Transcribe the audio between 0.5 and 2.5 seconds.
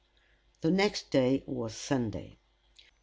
The next day was Sunday.